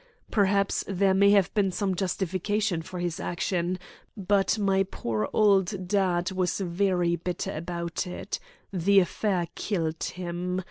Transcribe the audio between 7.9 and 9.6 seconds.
it. The affair